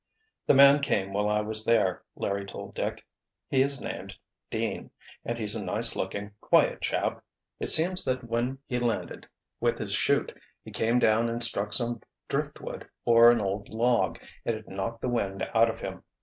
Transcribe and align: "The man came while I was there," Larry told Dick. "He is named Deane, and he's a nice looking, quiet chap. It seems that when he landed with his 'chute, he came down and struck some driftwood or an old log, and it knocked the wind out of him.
"The 0.47 0.55
man 0.55 0.79
came 0.79 1.13
while 1.13 1.29
I 1.29 1.41
was 1.41 1.63
there," 1.63 2.01
Larry 2.15 2.43
told 2.43 2.73
Dick. 2.73 3.05
"He 3.47 3.61
is 3.61 3.83
named 3.83 4.17
Deane, 4.49 4.89
and 5.23 5.37
he's 5.37 5.55
a 5.55 5.63
nice 5.63 5.95
looking, 5.95 6.31
quiet 6.41 6.81
chap. 6.81 7.23
It 7.59 7.67
seems 7.69 8.03
that 8.05 8.23
when 8.23 8.57
he 8.65 8.79
landed 8.79 9.27
with 9.59 9.77
his 9.77 9.93
'chute, 9.93 10.35
he 10.63 10.71
came 10.71 10.97
down 10.97 11.29
and 11.29 11.43
struck 11.43 11.71
some 11.71 12.01
driftwood 12.27 12.89
or 13.05 13.29
an 13.29 13.39
old 13.41 13.69
log, 13.69 14.17
and 14.43 14.55
it 14.55 14.67
knocked 14.67 15.01
the 15.01 15.07
wind 15.09 15.47
out 15.53 15.69
of 15.69 15.81
him. 15.81 16.01